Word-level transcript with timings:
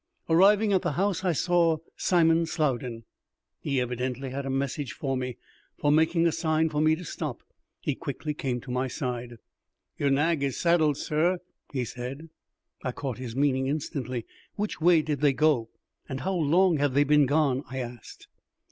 Arriving 0.27 0.73
at 0.73 0.81
the 0.81 0.93
house, 0.93 1.23
I 1.23 1.31
saw 1.31 1.77
Simon 1.95 2.47
Slowden. 2.47 3.03
He 3.59 3.79
evidently 3.79 4.31
had 4.31 4.47
a 4.47 4.49
message 4.49 4.93
for 4.93 5.15
me, 5.15 5.37
for, 5.77 5.91
making 5.91 6.25
a 6.25 6.31
sign 6.31 6.69
for 6.69 6.81
me 6.81 6.95
to 6.95 7.03
stop, 7.05 7.43
he 7.79 7.93
quickly 7.93 8.33
came 8.33 8.59
to 8.61 8.71
my 8.71 8.87
side. 8.87 9.37
"Yer 9.99 10.09
nag 10.09 10.41
is 10.41 10.57
saddled, 10.59 10.97
sur," 10.97 11.37
he 11.71 11.85
said. 11.85 12.29
I 12.83 12.91
caught 12.93 13.19
his 13.19 13.35
meaning 13.35 13.67
instantly. 13.67 14.25
"Which 14.55 14.81
way 14.81 15.03
did 15.03 15.21
they 15.21 15.33
go, 15.33 15.69
and 16.09 16.21
how 16.21 16.33
long 16.33 16.77
have 16.77 16.95
they 16.95 17.03
been 17.03 17.27
gone?" 17.27 17.63
I 17.69 17.77
asked. 17.77 18.27